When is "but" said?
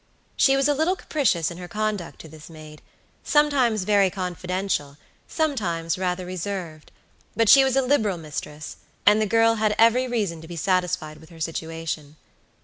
7.35-7.47